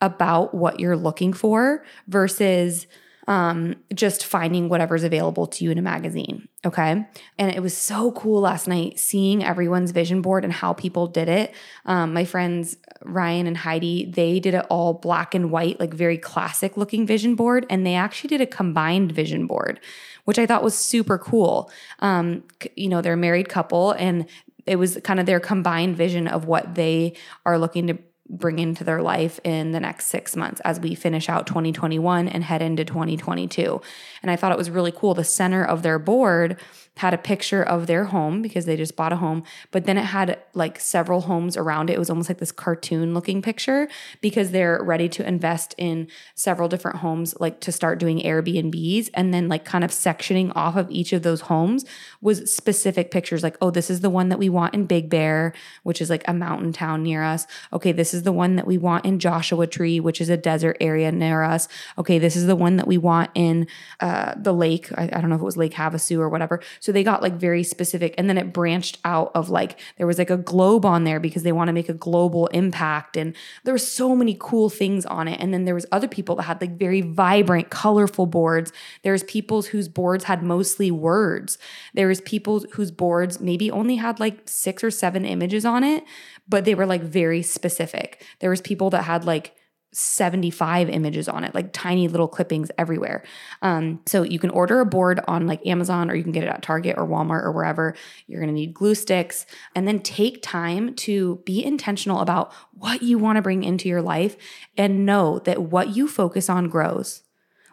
about 0.00 0.54
what 0.54 0.78
you're 0.78 0.96
looking 0.96 1.32
for 1.32 1.84
versus 2.06 2.86
um, 3.28 3.76
just 3.94 4.24
finding 4.24 4.68
whatever's 4.68 5.04
available 5.04 5.46
to 5.46 5.64
you 5.64 5.70
in 5.70 5.78
a 5.78 5.82
magazine. 5.82 6.48
Okay. 6.64 7.06
And 7.38 7.54
it 7.54 7.62
was 7.62 7.76
so 7.76 8.12
cool 8.12 8.40
last 8.40 8.66
night 8.66 8.98
seeing 8.98 9.44
everyone's 9.44 9.90
vision 9.90 10.22
board 10.22 10.44
and 10.44 10.52
how 10.52 10.72
people 10.72 11.06
did 11.06 11.28
it. 11.28 11.54
Um, 11.86 12.12
my 12.12 12.24
friends 12.24 12.76
Ryan 13.04 13.46
and 13.46 13.56
Heidi, 13.56 14.04
they 14.06 14.40
did 14.40 14.54
it 14.54 14.66
all 14.70 14.94
black 14.94 15.34
and 15.34 15.50
white, 15.50 15.80
like 15.80 15.92
very 15.92 16.18
classic 16.18 16.76
looking 16.76 17.06
vision 17.06 17.34
board. 17.34 17.66
And 17.68 17.86
they 17.86 17.94
actually 17.94 18.28
did 18.28 18.40
a 18.40 18.46
combined 18.46 19.12
vision 19.12 19.46
board, 19.46 19.80
which 20.24 20.38
I 20.38 20.46
thought 20.46 20.62
was 20.62 20.76
super 20.76 21.18
cool. 21.18 21.70
Um, 21.98 22.44
you 22.76 22.88
know, 22.88 23.02
they're 23.02 23.14
a 23.14 23.16
married 23.16 23.48
couple 23.48 23.92
and 23.92 24.26
it 24.66 24.76
was 24.76 24.98
kind 25.02 25.18
of 25.18 25.26
their 25.26 25.40
combined 25.40 25.96
vision 25.96 26.28
of 26.28 26.46
what 26.46 26.74
they 26.74 27.14
are 27.44 27.58
looking 27.58 27.88
to 27.88 27.98
bring 28.32 28.58
into 28.58 28.82
their 28.82 29.02
life 29.02 29.38
in 29.44 29.72
the 29.72 29.80
next 29.80 30.06
six 30.06 30.34
months 30.34 30.60
as 30.64 30.80
we 30.80 30.94
finish 30.94 31.28
out 31.28 31.46
2021 31.46 32.26
and 32.26 32.42
head 32.42 32.62
into 32.62 32.84
2022. 32.84 33.80
And 34.22 34.30
I 34.30 34.36
thought 34.36 34.52
it 34.52 34.58
was 34.58 34.70
really 34.70 34.92
cool. 34.92 35.14
The 35.14 35.22
center 35.22 35.62
of 35.62 35.82
their 35.82 35.98
board 35.98 36.58
had 36.98 37.14
a 37.14 37.18
picture 37.18 37.62
of 37.62 37.86
their 37.86 38.04
home 38.04 38.42
because 38.42 38.66
they 38.66 38.76
just 38.76 38.96
bought 38.96 39.12
a 39.12 39.16
home, 39.16 39.42
but 39.70 39.86
then 39.86 39.96
it 39.96 40.04
had 40.04 40.38
like 40.52 40.78
several 40.78 41.22
homes 41.22 41.56
around 41.56 41.88
it. 41.88 41.94
It 41.94 41.98
was 41.98 42.10
almost 42.10 42.28
like 42.28 42.38
this 42.38 42.52
cartoon 42.52 43.14
looking 43.14 43.40
picture 43.40 43.88
because 44.20 44.50
they're 44.50 44.82
ready 44.82 45.08
to 45.10 45.26
invest 45.26 45.74
in 45.78 46.08
several 46.34 46.68
different 46.68 46.98
homes, 46.98 47.34
like 47.40 47.60
to 47.60 47.72
start 47.72 47.98
doing 47.98 48.20
Airbnbs. 48.20 49.08
And 49.14 49.32
then, 49.32 49.48
like, 49.48 49.64
kind 49.64 49.84
of 49.84 49.90
sectioning 49.90 50.52
off 50.54 50.76
of 50.76 50.90
each 50.90 51.14
of 51.14 51.22
those 51.22 51.42
homes 51.42 51.86
was 52.20 52.52
specific 52.54 53.10
pictures 53.10 53.42
like, 53.42 53.56
oh, 53.62 53.70
this 53.70 53.88
is 53.88 54.00
the 54.00 54.10
one 54.10 54.28
that 54.28 54.38
we 54.38 54.50
want 54.50 54.74
in 54.74 54.84
Big 54.84 55.08
Bear, 55.08 55.54
which 55.84 56.00
is 56.00 56.10
like 56.10 56.24
a 56.28 56.34
mountain 56.34 56.72
town 56.74 57.02
near 57.02 57.22
us. 57.22 57.46
Okay, 57.72 57.92
this 57.92 58.12
the 58.22 58.32
one 58.32 58.56
that 58.56 58.66
we 58.66 58.78
want 58.78 59.04
in 59.04 59.18
Joshua 59.18 59.66
Tree, 59.66 60.00
which 60.00 60.20
is 60.20 60.28
a 60.28 60.36
desert 60.36 60.76
area 60.80 61.10
near 61.12 61.42
us. 61.42 61.68
Okay, 61.98 62.18
this 62.18 62.36
is 62.36 62.46
the 62.46 62.56
one 62.56 62.76
that 62.76 62.86
we 62.86 62.98
want 62.98 63.30
in 63.34 63.66
uh, 64.00 64.34
the 64.36 64.52
lake. 64.52 64.90
I, 64.96 65.04
I 65.04 65.20
don't 65.20 65.28
know 65.28 65.36
if 65.36 65.42
it 65.42 65.44
was 65.44 65.56
Lake 65.56 65.74
Havasu 65.74 66.18
or 66.18 66.28
whatever. 66.28 66.60
So 66.80 66.92
they 66.92 67.04
got 67.04 67.22
like 67.22 67.34
very 67.34 67.62
specific. 67.62 68.14
And 68.18 68.28
then 68.28 68.38
it 68.38 68.52
branched 68.52 68.98
out 69.04 69.30
of 69.34 69.50
like, 69.50 69.78
there 69.98 70.06
was 70.06 70.18
like 70.18 70.30
a 70.30 70.36
globe 70.36 70.84
on 70.84 71.04
there 71.04 71.20
because 71.20 71.42
they 71.42 71.52
want 71.52 71.68
to 71.68 71.72
make 71.72 71.88
a 71.88 71.94
global 71.94 72.46
impact. 72.48 73.16
And 73.16 73.34
there 73.64 73.74
were 73.74 73.78
so 73.78 74.14
many 74.14 74.36
cool 74.38 74.68
things 74.68 75.06
on 75.06 75.28
it. 75.28 75.40
And 75.40 75.52
then 75.52 75.64
there 75.64 75.74
was 75.74 75.86
other 75.92 76.08
people 76.08 76.36
that 76.36 76.44
had 76.44 76.60
like 76.60 76.78
very 76.78 77.00
vibrant, 77.00 77.70
colorful 77.70 78.26
boards. 78.26 78.72
There's 79.02 79.22
people 79.24 79.62
whose 79.62 79.88
boards 79.88 80.24
had 80.24 80.42
mostly 80.42 80.90
words. 80.90 81.58
There 81.94 82.08
was 82.08 82.20
people 82.20 82.60
whose 82.72 82.90
boards 82.90 83.40
maybe 83.40 83.70
only 83.70 83.96
had 83.96 84.20
like 84.20 84.42
six 84.46 84.84
or 84.84 84.90
seven 84.90 85.24
images 85.24 85.64
on 85.64 85.84
it, 85.84 86.04
but 86.48 86.64
they 86.64 86.74
were 86.74 86.86
like 86.86 87.02
very 87.02 87.42
specific. 87.42 88.24
There 88.40 88.50
was 88.50 88.60
people 88.60 88.90
that 88.90 89.02
had 89.02 89.24
like 89.24 89.54
75 89.92 90.88
images 90.88 91.28
on 91.28 91.44
it, 91.44 91.54
like 91.54 91.72
tiny 91.72 92.08
little 92.08 92.26
clippings 92.26 92.70
everywhere. 92.78 93.22
Um, 93.60 94.00
so 94.06 94.22
you 94.22 94.38
can 94.38 94.48
order 94.50 94.80
a 94.80 94.86
board 94.86 95.20
on 95.28 95.46
like 95.46 95.64
Amazon 95.66 96.10
or 96.10 96.14
you 96.14 96.22
can 96.22 96.32
get 96.32 96.44
it 96.44 96.48
at 96.48 96.62
Target 96.62 96.96
or 96.96 97.06
Walmart 97.06 97.44
or 97.44 97.52
wherever. 97.52 97.94
You're 98.26 98.40
going 98.40 98.48
to 98.48 98.54
need 98.54 98.72
glue 98.72 98.94
sticks 98.94 99.44
and 99.74 99.86
then 99.86 100.00
take 100.00 100.42
time 100.42 100.94
to 100.96 101.42
be 101.44 101.62
intentional 101.62 102.20
about 102.20 102.52
what 102.72 103.02
you 103.02 103.18
want 103.18 103.36
to 103.36 103.42
bring 103.42 103.64
into 103.64 103.88
your 103.88 104.02
life 104.02 104.36
and 104.78 105.04
know 105.04 105.38
that 105.40 105.62
what 105.62 105.94
you 105.94 106.08
focus 106.08 106.48
on 106.48 106.70
grows. 106.70 107.22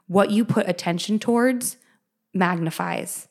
What 0.07 0.31
you 0.31 0.43
put 0.43 0.67
attention 0.67 1.19
towards 1.19 1.77
magnifies. 2.33 3.28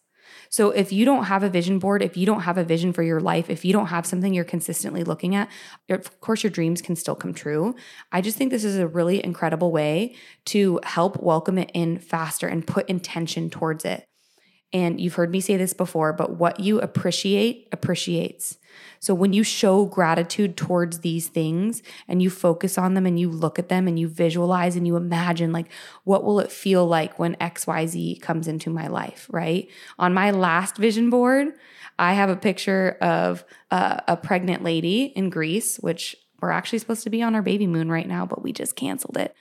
So 0.50 0.70
if 0.70 0.92
you 0.92 1.04
don't 1.04 1.24
have 1.24 1.42
a 1.42 1.48
vision 1.48 1.78
board, 1.78 2.02
if 2.02 2.16
you 2.16 2.26
don't 2.26 2.42
have 2.42 2.58
a 2.58 2.64
vision 2.64 2.92
for 2.92 3.02
your 3.02 3.20
life, 3.20 3.50
if 3.50 3.64
you 3.64 3.72
don't 3.72 3.86
have 3.86 4.06
something 4.06 4.32
you're 4.32 4.44
consistently 4.44 5.04
looking 5.04 5.34
at, 5.34 5.48
of 5.90 6.20
course 6.20 6.42
your 6.42 6.50
dreams 6.50 6.82
can 6.82 6.96
still 6.96 7.14
come 7.14 7.34
true. 7.34 7.74
I 8.12 8.20
just 8.20 8.36
think 8.36 8.50
this 8.50 8.64
is 8.64 8.78
a 8.78 8.86
really 8.86 9.24
incredible 9.24 9.70
way 9.70 10.14
to 10.46 10.80
help 10.82 11.22
welcome 11.22 11.58
it 11.58 11.70
in 11.74 11.98
faster 11.98 12.46
and 12.46 12.66
put 12.66 12.88
intention 12.88 13.50
towards 13.50 13.84
it. 13.84 14.04
And 14.72 15.00
you've 15.00 15.14
heard 15.14 15.30
me 15.30 15.40
say 15.40 15.56
this 15.56 15.72
before, 15.72 16.12
but 16.12 16.36
what 16.36 16.60
you 16.60 16.78
appreciate 16.80 17.68
appreciates. 17.72 18.58
So 19.00 19.14
when 19.14 19.32
you 19.32 19.42
show 19.42 19.86
gratitude 19.86 20.56
towards 20.56 21.00
these 21.00 21.28
things 21.28 21.82
and 22.06 22.22
you 22.22 22.28
focus 22.30 22.76
on 22.76 22.94
them 22.94 23.06
and 23.06 23.18
you 23.18 23.30
look 23.30 23.58
at 23.58 23.68
them 23.68 23.88
and 23.88 23.98
you 23.98 24.08
visualize 24.08 24.76
and 24.76 24.86
you 24.86 24.96
imagine 24.96 25.52
like 25.52 25.70
what 26.04 26.24
will 26.24 26.38
it 26.40 26.52
feel 26.52 26.86
like 26.86 27.18
when 27.18 27.34
XYZ 27.36 28.20
comes 28.20 28.46
into 28.46 28.68
my 28.70 28.88
life, 28.88 29.26
right? 29.30 29.68
On 29.98 30.12
my 30.12 30.30
last 30.30 30.76
vision 30.76 31.08
board, 31.08 31.48
I 31.98 32.12
have 32.12 32.28
a 32.28 32.36
picture 32.36 32.96
of 33.00 33.44
a, 33.70 34.02
a 34.08 34.16
pregnant 34.16 34.62
lady 34.62 35.04
in 35.04 35.30
Greece, 35.30 35.78
which 35.78 36.14
we're 36.40 36.50
actually 36.50 36.78
supposed 36.78 37.04
to 37.04 37.10
be 37.10 37.22
on 37.22 37.34
our 37.34 37.42
baby 37.42 37.66
moon 37.66 37.90
right 37.90 38.06
now, 38.06 38.26
but 38.26 38.42
we 38.42 38.52
just 38.52 38.76
canceled 38.76 39.16
it 39.16 39.34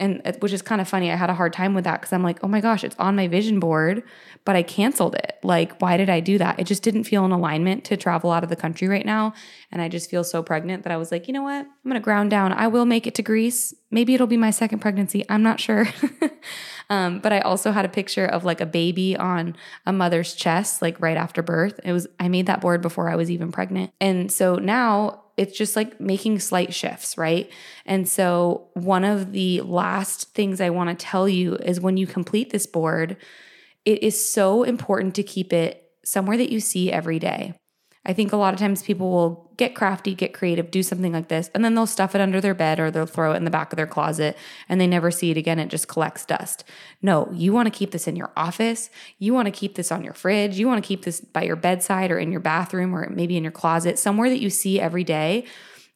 and 0.00 0.36
which 0.40 0.52
is 0.52 0.62
kind 0.62 0.80
of 0.80 0.88
funny. 0.88 1.12
I 1.12 1.16
had 1.16 1.30
a 1.30 1.34
hard 1.34 1.52
time 1.52 1.74
with 1.74 1.84
that 1.84 2.00
because 2.00 2.12
I'm 2.12 2.22
like, 2.22 2.42
oh 2.42 2.48
my 2.48 2.60
gosh, 2.60 2.82
it's 2.82 2.96
on 2.98 3.14
my 3.14 3.28
vision 3.28 3.60
board, 3.60 4.02
but 4.44 4.56
I 4.56 4.62
canceled 4.62 5.14
it. 5.14 5.38
Like, 5.42 5.80
why 5.80 5.98
did 5.98 6.08
I 6.08 6.20
do 6.20 6.38
that? 6.38 6.58
It 6.58 6.64
just 6.64 6.82
didn't 6.82 7.04
feel 7.04 7.24
in 7.24 7.30
alignment 7.30 7.84
to 7.84 7.96
travel 7.96 8.32
out 8.32 8.42
of 8.42 8.48
the 8.48 8.56
country 8.56 8.88
right 8.88 9.04
now. 9.04 9.34
And 9.70 9.82
I 9.82 9.88
just 9.88 10.10
feel 10.10 10.24
so 10.24 10.42
pregnant 10.42 10.82
that 10.84 10.92
I 10.92 10.96
was 10.96 11.12
like, 11.12 11.28
you 11.28 11.34
know 11.34 11.42
what? 11.42 11.66
I'm 11.66 11.90
going 11.90 11.94
to 11.94 12.00
ground 12.00 12.30
down. 12.30 12.52
I 12.52 12.66
will 12.66 12.86
make 12.86 13.06
it 13.06 13.14
to 13.16 13.22
Greece. 13.22 13.74
Maybe 13.90 14.14
it'll 14.14 14.26
be 14.26 14.38
my 14.38 14.50
second 14.50 14.78
pregnancy. 14.78 15.24
I'm 15.28 15.42
not 15.42 15.60
sure. 15.60 15.86
um, 16.90 17.20
but 17.20 17.32
I 17.32 17.40
also 17.40 17.70
had 17.70 17.84
a 17.84 17.88
picture 17.88 18.24
of 18.24 18.44
like 18.44 18.60
a 18.62 18.66
baby 18.66 19.16
on 19.16 19.54
a 19.84 19.92
mother's 19.92 20.34
chest, 20.34 20.80
like 20.80 20.98
right 21.00 21.16
after 21.16 21.42
birth. 21.42 21.78
It 21.84 21.92
was, 21.92 22.06
I 22.18 22.28
made 22.28 22.46
that 22.46 22.62
board 22.62 22.80
before 22.80 23.10
I 23.10 23.16
was 23.16 23.30
even 23.30 23.52
pregnant. 23.52 23.92
And 24.00 24.32
so 24.32 24.56
now 24.56 25.24
it's 25.40 25.56
just 25.56 25.74
like 25.74 25.98
making 25.98 26.38
slight 26.38 26.74
shifts, 26.74 27.16
right? 27.16 27.50
And 27.86 28.06
so, 28.06 28.68
one 28.74 29.04
of 29.04 29.32
the 29.32 29.62
last 29.62 30.34
things 30.34 30.60
I 30.60 30.68
want 30.68 30.90
to 30.90 31.02
tell 31.02 31.26
you 31.26 31.56
is 31.56 31.80
when 31.80 31.96
you 31.96 32.06
complete 32.06 32.50
this 32.50 32.66
board, 32.66 33.16
it 33.86 34.02
is 34.02 34.30
so 34.30 34.64
important 34.64 35.14
to 35.14 35.22
keep 35.22 35.54
it 35.54 35.82
somewhere 36.04 36.36
that 36.36 36.52
you 36.52 36.60
see 36.60 36.92
every 36.92 37.18
day. 37.18 37.54
I 38.06 38.14
think 38.14 38.32
a 38.32 38.36
lot 38.36 38.54
of 38.54 38.60
times 38.60 38.82
people 38.82 39.10
will 39.10 39.52
get 39.58 39.74
crafty, 39.74 40.14
get 40.14 40.32
creative, 40.32 40.70
do 40.70 40.82
something 40.82 41.12
like 41.12 41.28
this, 41.28 41.50
and 41.54 41.62
then 41.62 41.74
they'll 41.74 41.86
stuff 41.86 42.14
it 42.14 42.20
under 42.22 42.40
their 42.40 42.54
bed 42.54 42.80
or 42.80 42.90
they'll 42.90 43.04
throw 43.04 43.32
it 43.32 43.36
in 43.36 43.44
the 43.44 43.50
back 43.50 43.72
of 43.72 43.76
their 43.76 43.86
closet 43.86 44.38
and 44.70 44.80
they 44.80 44.86
never 44.86 45.10
see 45.10 45.30
it 45.30 45.36
again. 45.36 45.58
It 45.58 45.68
just 45.68 45.86
collects 45.86 46.24
dust. 46.24 46.64
No, 47.02 47.28
you 47.30 47.52
want 47.52 47.66
to 47.66 47.78
keep 47.78 47.90
this 47.90 48.08
in 48.08 48.16
your 48.16 48.32
office. 48.38 48.88
You 49.18 49.34
want 49.34 49.46
to 49.46 49.52
keep 49.52 49.74
this 49.74 49.92
on 49.92 50.02
your 50.02 50.14
fridge. 50.14 50.58
You 50.58 50.66
want 50.66 50.82
to 50.82 50.88
keep 50.88 51.04
this 51.04 51.20
by 51.20 51.42
your 51.42 51.56
bedside 51.56 52.10
or 52.10 52.18
in 52.18 52.32
your 52.32 52.40
bathroom 52.40 52.94
or 52.94 53.10
maybe 53.10 53.36
in 53.36 53.44
your 53.44 53.52
closet, 53.52 53.98
somewhere 53.98 54.30
that 54.30 54.40
you 54.40 54.48
see 54.48 54.80
every 54.80 55.04
day. 55.04 55.44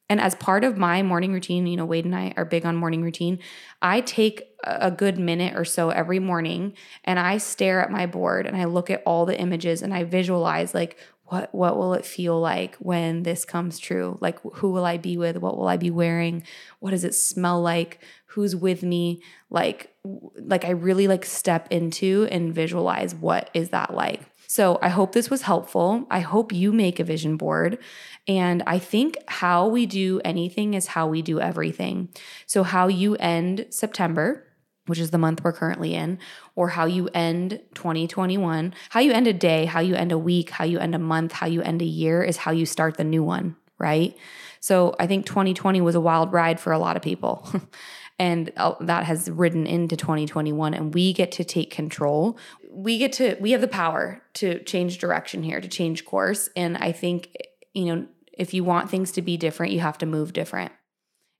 And 0.07 0.21
as 0.21 0.35
part 0.35 0.63
of 0.63 0.77
my 0.77 1.01
morning 1.01 1.33
routine, 1.33 1.65
you 1.65 1.77
know, 1.77 1.85
Wade 1.85 2.05
and 2.05 2.15
I 2.15 2.33
are 2.37 2.45
big 2.45 2.65
on 2.65 2.75
morning 2.75 3.01
routine. 3.01 3.39
I 3.81 4.01
take 4.01 4.43
a 4.63 4.91
good 4.91 5.17
minute 5.17 5.55
or 5.55 5.65
so 5.65 5.89
every 5.89 6.19
morning 6.19 6.73
and 7.03 7.19
I 7.19 7.39
stare 7.39 7.81
at 7.81 7.91
my 7.91 8.05
board 8.05 8.45
and 8.45 8.55
I 8.55 8.65
look 8.65 8.91
at 8.91 9.01
all 9.05 9.25
the 9.25 9.39
images 9.39 9.81
and 9.81 9.93
I 9.93 10.03
visualize 10.03 10.75
like 10.75 10.97
what 11.27 11.53
what 11.53 11.77
will 11.77 11.93
it 11.93 12.05
feel 12.05 12.39
like 12.39 12.75
when 12.75 13.23
this 13.23 13.45
comes 13.45 13.79
true? 13.79 14.17
Like 14.21 14.39
who 14.55 14.71
will 14.71 14.85
i 14.85 14.97
be 14.97 15.17
with? 15.17 15.37
What 15.37 15.57
will 15.57 15.67
i 15.67 15.77
be 15.77 15.89
wearing? 15.89 16.43
What 16.79 16.91
does 16.91 17.03
it 17.03 17.15
smell 17.15 17.61
like? 17.61 17.99
Who's 18.27 18.55
with 18.55 18.83
me? 18.83 19.23
Like 19.49 19.95
like 20.03 20.65
i 20.65 20.69
really 20.69 21.07
like 21.07 21.25
step 21.25 21.67
into 21.71 22.27
and 22.29 22.53
visualize 22.53 23.15
what 23.15 23.49
is 23.53 23.69
that 23.69 23.93
like. 23.93 24.21
So 24.47 24.77
i 24.81 24.89
hope 24.89 25.13
this 25.13 25.31
was 25.31 25.41
helpful. 25.43 26.05
I 26.11 26.19
hope 26.19 26.51
you 26.51 26.71
make 26.71 26.99
a 26.99 27.03
vision 27.03 27.37
board. 27.37 27.79
And 28.27 28.61
i 28.67 28.77
think 28.77 29.17
how 29.27 29.67
we 29.67 29.87
do 29.87 30.21
anything 30.23 30.75
is 30.75 30.87
how 30.87 31.07
we 31.07 31.23
do 31.23 31.39
everything. 31.39 32.09
So 32.45 32.61
how 32.61 32.87
you 32.87 33.15
end 33.15 33.65
september 33.71 34.44
which 34.87 34.99
is 34.99 35.11
the 35.11 35.17
month 35.17 35.43
we're 35.43 35.53
currently 35.53 35.93
in, 35.93 36.19
or 36.55 36.69
how 36.69 36.85
you 36.85 37.09
end 37.13 37.61
2021. 37.73 38.73
How 38.89 38.99
you 38.99 39.11
end 39.11 39.27
a 39.27 39.33
day, 39.33 39.65
how 39.65 39.79
you 39.79 39.95
end 39.95 40.11
a 40.11 40.17
week, 40.17 40.51
how 40.51 40.65
you 40.65 40.79
end 40.79 40.95
a 40.95 40.99
month, 40.99 41.33
how 41.33 41.47
you 41.47 41.61
end 41.61 41.81
a 41.81 41.85
year 41.85 42.23
is 42.23 42.37
how 42.37 42.51
you 42.51 42.65
start 42.65 42.97
the 42.97 43.03
new 43.03 43.23
one, 43.23 43.55
right? 43.79 44.15
So 44.59 44.95
I 44.99 45.07
think 45.07 45.25
2020 45.25 45.81
was 45.81 45.95
a 45.95 46.01
wild 46.01 46.31
ride 46.33 46.59
for 46.59 46.71
a 46.71 46.79
lot 46.79 46.95
of 46.95 47.01
people. 47.01 47.47
and 48.19 48.51
uh, 48.57 48.75
that 48.81 49.03
has 49.03 49.29
ridden 49.29 49.67
into 49.67 49.95
2021 49.95 50.73
and 50.73 50.93
we 50.93 51.13
get 51.13 51.31
to 51.33 51.43
take 51.43 51.71
control. 51.71 52.37
We 52.71 52.97
get 52.97 53.13
to 53.13 53.37
we 53.39 53.51
have 53.51 53.61
the 53.61 53.67
power 53.67 54.21
to 54.35 54.63
change 54.63 54.97
direction 54.97 55.43
here, 55.43 55.61
to 55.61 55.67
change 55.67 56.05
course, 56.05 56.49
and 56.55 56.77
I 56.77 56.91
think 56.91 57.35
you 57.73 57.85
know, 57.85 58.07
if 58.33 58.53
you 58.53 58.63
want 58.63 58.89
things 58.89 59.11
to 59.13 59.21
be 59.21 59.37
different, 59.37 59.73
you 59.73 59.81
have 59.81 59.97
to 59.99 60.05
move 60.05 60.33
different. 60.33 60.71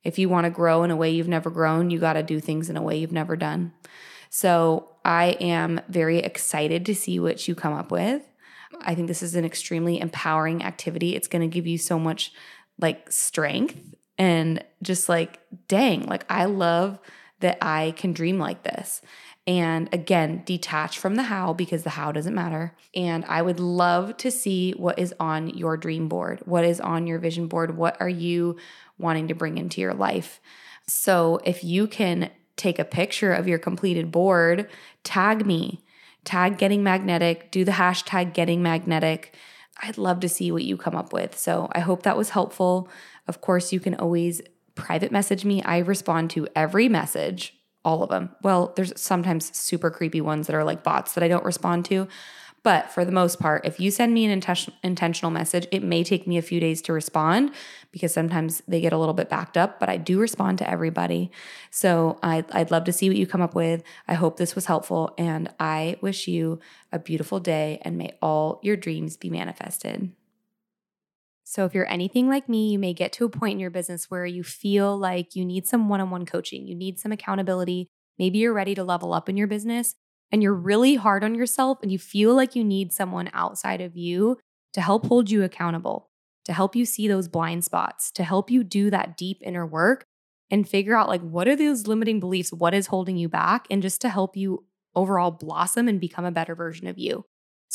If 0.06 0.18
you 0.18 0.30
want 0.30 0.46
to 0.46 0.52
grow 0.52 0.84
in 0.84 0.92
a 0.92 0.96
way 0.96 1.10
you've 1.10 1.28
never 1.28 1.50
grown, 1.50 1.90
you 1.90 2.00
got 2.00 2.14
to 2.14 2.24
do 2.24 2.40
things 2.40 2.70
in 2.70 2.78
a 2.78 2.82
way 2.82 2.98
you've 2.98 3.12
never 3.12 3.36
done. 3.36 3.74
So 4.30 4.90
I 5.04 5.38
am 5.42 5.82
very 5.90 6.20
excited 6.20 6.86
to 6.86 6.96
see 6.96 7.20
what 7.20 7.48
you 7.48 7.56
come 7.56 7.74
up 7.74 7.92
with. 7.92 8.22
I 8.82 8.96
think 8.96 9.08
this 9.08 9.24
is 9.24 9.36
an 9.36 9.46
extremely 9.46 10.00
empowering 10.00 10.64
activity. 10.64 11.16
It's 11.16 11.28
going 11.28 11.42
to 11.42 11.54
give 11.54 11.68
you 11.68 11.78
so 11.78 11.98
much 11.98 12.32
like 12.80 13.12
strength 13.12 13.78
and 14.18 14.64
just 14.82 15.10
like, 15.10 15.40
dang, 15.68 16.06
like 16.06 16.26
I 16.30 16.46
love 16.46 17.00
that 17.40 17.58
I 17.62 17.94
can 17.98 18.14
dream 18.14 18.40
like 18.40 18.64
this. 18.64 19.02
And 19.48 19.94
again, 19.94 20.42
detach 20.46 20.98
from 20.98 21.16
the 21.16 21.24
how 21.24 21.54
because 21.54 21.84
the 21.84 21.92
how 21.92 22.12
doesn't 22.12 22.34
matter. 22.34 22.76
And 22.96 23.24
I 23.26 23.42
would 23.42 23.60
love 23.60 24.18
to 24.18 24.32
see 24.32 24.72
what 24.72 24.98
is 24.98 25.14
on 25.20 25.50
your 25.50 25.78
dream 25.78 26.08
board. 26.08 26.42
What 26.46 26.66
is 26.66 26.82
on 26.82 27.06
your 27.06 27.20
vision 27.20 27.48
board? 27.48 27.78
What 27.78 28.00
are 28.00 28.10
you 28.10 28.58
wanting 28.98 29.28
to 29.28 29.36
bring 29.36 29.58
into 29.58 29.82
your 29.82 29.94
life? 29.94 30.40
So 30.88 31.40
if 31.46 31.64
you 31.64 31.88
can 31.88 32.32
take 32.56 32.80
a 32.80 32.86
picture 32.86 33.34
of 33.34 33.48
your 33.48 33.60
completed 33.60 34.12
board, 34.12 34.70
tag 35.04 35.46
me, 35.46 35.84
tag 36.24 36.58
getting 36.58 36.84
magnetic, 36.84 37.52
do 37.52 37.64
the 37.64 37.74
hashtag 37.74 38.34
getting 38.34 38.64
magnetic. 38.64 39.36
I'd 39.84 39.98
love 39.98 40.22
to 40.22 40.30
see 40.30 40.52
what 40.52 40.64
you 40.64 40.78
come 40.78 40.96
up 40.96 41.14
with. 41.14 41.38
So 41.38 41.70
I 41.74 41.82
hope 41.82 42.04
that 42.04 42.18
was 42.18 42.30
helpful. 42.30 42.90
Of 43.28 43.42
course, 43.42 43.74
you 43.74 43.80
can 43.80 43.94
always 43.96 44.42
private 44.76 45.12
message 45.12 45.46
me. 45.46 45.64
I 45.64 45.80
respond 45.80 46.30
to 46.32 46.48
every 46.56 46.88
message 46.88 47.54
all 47.86 48.02
of 48.04 48.10
them. 48.10 48.36
Well, 48.42 48.74
there's 48.76 49.00
sometimes 49.00 49.56
super 49.56 49.92
creepy 49.92 50.20
ones 50.20 50.48
that 50.48 50.56
are 50.56 50.64
like 50.64 50.84
bots 50.84 51.14
that 51.14 51.24
I 51.24 51.28
don't 51.28 51.46
respond 51.46 51.86
to. 51.86 52.08
But 52.64 52.92
for 52.92 53.06
the 53.06 53.12
most 53.12 53.40
part, 53.40 53.64
if 53.64 53.80
you 53.80 53.92
send 53.92 54.12
me 54.12 54.26
an 54.26 54.32
intention- 54.32 54.74
intentional 54.82 55.30
message, 55.30 55.68
it 55.72 55.84
may 55.84 56.04
take 56.04 56.26
me 56.26 56.40
a 56.40 56.42
few 56.42 56.60
days 56.60 56.82
to 56.82 56.94
respond 56.94 57.52
because 57.92 58.12
sometimes 58.12 58.64
they 58.68 58.82
get 58.82 58.92
a 58.92 58.98
little 58.98 59.14
bit 59.14 59.30
backed 59.30 59.56
up, 59.56 59.80
but 59.80 59.88
I 59.88 59.98
do 59.98 60.20
respond 60.20 60.58
to 60.58 60.70
everybody. 60.70 61.30
So 61.70 62.18
I'd, 62.24 62.50
I'd 62.52 62.72
love 62.72 62.86
to 62.86 62.92
see 62.92 63.08
what 63.08 63.18
you 63.18 63.28
come 63.28 63.44
up 63.44 63.54
with. 63.54 63.84
I 64.08 64.16
hope 64.16 64.38
this 64.38 64.56
was 64.56 64.66
helpful, 64.66 65.14
and 65.16 65.54
I 65.60 65.98
wish 66.02 66.28
you 66.28 66.60
a 66.92 66.98
beautiful 66.98 67.40
day 67.40 67.78
and 67.84 68.00
may 68.00 68.18
all 68.20 68.60
your 68.64 68.78
dreams 68.78 69.16
be 69.16 69.30
manifested. 69.30 70.12
So, 71.48 71.64
if 71.64 71.76
you're 71.76 71.90
anything 71.90 72.28
like 72.28 72.50
me, 72.50 72.72
you 72.72 72.80
may 72.80 72.94
get 72.94 73.14
to 73.14 73.26
a 73.26 73.30
point 73.30 73.54
in 73.54 73.60
your 73.60 73.70
business 73.70 74.10
where 74.10 74.26
you 74.26 74.44
feel 74.44 74.98
like 74.98 75.36
you 75.36 75.46
need 75.46 75.68
some 75.68 75.88
one 75.88 76.02
on 76.02 76.10
one 76.10 76.26
coaching, 76.26 76.68
you 76.68 76.76
need 76.76 77.00
some 77.00 77.12
accountability. 77.12 77.88
Maybe 78.18 78.40
you're 78.40 78.54
ready 78.54 78.74
to 78.74 78.84
level 78.84 79.14
up 79.14 79.30
in 79.30 79.38
your 79.38 79.46
business 79.48 79.94
and 80.32 80.42
you're 80.42 80.56
really 80.56 80.96
hard 80.96 81.24
on 81.24 81.36
yourself 81.36 81.78
and 81.84 81.92
you 81.92 82.00
feel 82.00 82.34
like 82.34 82.56
you 82.56 82.64
need 82.64 82.92
someone 82.92 83.30
outside 83.32 83.80
of 83.80 83.96
you 83.96 84.40
to 84.74 84.82
help 84.82 85.06
hold 85.06 85.30
you 85.30 85.44
accountable, 85.44 86.10
to 86.46 86.54
help 86.54 86.76
you 86.76 86.84
see 86.84 87.08
those 87.08 87.28
blind 87.28 87.64
spots, 87.64 88.12
to 88.14 88.24
help 88.24 88.50
you 88.50 88.64
do 88.64 88.90
that 88.90 89.16
deep 89.16 89.38
inner 89.44 89.68
work 89.68 90.06
and 90.50 90.68
figure 90.68 90.98
out 90.98 91.10
like 91.10 91.22
what 91.22 91.48
are 91.48 91.56
those 91.56 91.86
limiting 91.86 92.20
beliefs, 92.20 92.52
what 92.52 92.74
is 92.74 92.88
holding 92.88 93.18
you 93.18 93.30
back, 93.30 93.68
and 93.70 93.84
just 93.84 94.02
to 94.02 94.10
help 94.10 94.36
you 94.36 94.66
overall 94.96 95.30
blossom 95.30 95.88
and 95.88 96.02
become 96.02 96.26
a 96.26 96.32
better 96.32 96.56
version 96.56 96.88
of 96.88 96.98
you. 96.98 97.24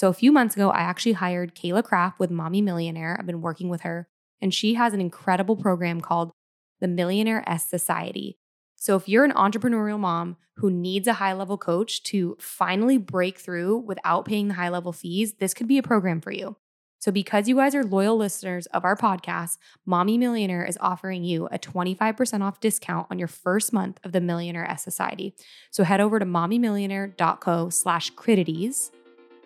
So 0.00 0.08
a 0.08 0.14
few 0.14 0.32
months 0.32 0.56
ago, 0.56 0.70
I 0.70 0.78
actually 0.78 1.12
hired 1.12 1.54
Kayla 1.54 1.84
Kraft 1.84 2.18
with 2.18 2.30
Mommy 2.30 2.62
Millionaire. 2.62 3.18
I've 3.20 3.26
been 3.26 3.42
working 3.42 3.68
with 3.68 3.82
her, 3.82 4.08
and 4.40 4.54
she 4.54 4.72
has 4.72 4.94
an 4.94 5.00
incredible 5.02 5.56
program 5.56 6.00
called 6.00 6.32
the 6.80 6.86
Millionairess 6.86 7.68
Society. 7.68 8.38
So 8.76 8.96
if 8.96 9.10
you're 9.10 9.26
an 9.26 9.32
entrepreneurial 9.32 9.98
mom 9.98 10.38
who 10.56 10.70
needs 10.70 11.06
a 11.06 11.12
high 11.12 11.34
level 11.34 11.58
coach 11.58 12.02
to 12.04 12.34
finally 12.40 12.96
break 12.96 13.38
through 13.38 13.76
without 13.76 14.24
paying 14.24 14.48
the 14.48 14.54
high 14.54 14.70
level 14.70 14.94
fees, 14.94 15.34
this 15.34 15.52
could 15.52 15.68
be 15.68 15.76
a 15.76 15.82
program 15.82 16.22
for 16.22 16.32
you. 16.32 16.56
So, 16.98 17.12
because 17.12 17.46
you 17.46 17.56
guys 17.56 17.74
are 17.74 17.84
loyal 17.84 18.16
listeners 18.16 18.66
of 18.68 18.86
our 18.86 18.96
podcast, 18.96 19.58
Mommy 19.84 20.16
Millionaire 20.16 20.64
is 20.64 20.78
offering 20.80 21.24
you 21.24 21.46
a 21.46 21.58
25% 21.58 22.42
off 22.42 22.60
discount 22.60 23.06
on 23.10 23.18
your 23.18 23.28
first 23.28 23.72
month 23.72 24.00
of 24.04 24.12
the 24.12 24.20
Millionairess 24.20 24.80
Society. 24.80 25.34
So, 25.70 25.84
head 25.84 26.00
over 26.00 26.18
to 26.18 26.26
mommymillionaire.co 26.26 27.68
slash 27.70 28.12
critides 28.14 28.90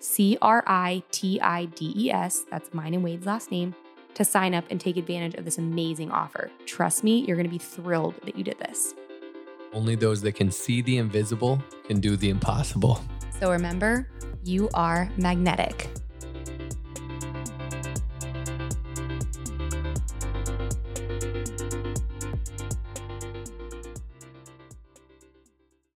C 0.04 0.37
R 0.42 0.62
I 0.66 1.02
T 1.11 1.40
I 1.40 1.64
D 1.64 1.94
E 1.96 2.12
S, 2.12 2.44
that's 2.50 2.75
mine 2.75 2.92
and 2.92 3.02
Wade's 3.02 3.25
last 3.25 3.50
name, 3.50 3.75
to 4.12 4.23
sign 4.23 4.54
up 4.54 4.64
and 4.68 4.78
take 4.78 4.99
advantage 4.99 5.34
of 5.34 5.46
this 5.46 5.56
amazing 5.56 6.11
offer. 6.11 6.50
Trust 6.66 7.04
me, 7.04 7.25
you're 7.25 7.38
going 7.38 7.46
to 7.46 7.50
be 7.50 7.58
thrilled 7.58 8.14
that 8.25 8.37
you 8.37 8.44
did 8.44 8.58
this. 8.58 8.94
Only 9.73 9.94
those 9.96 10.20
that 10.20 10.32
can 10.32 10.50
see 10.50 10.82
the 10.82 10.99
invisible 10.99 11.61
can 11.87 12.00
do 12.00 12.16
the 12.16 12.28
impossible. 12.28 13.00
So 13.40 13.50
remember, 13.50 14.11
you 14.44 14.68
are 14.75 15.11
magnetic. 15.16 15.88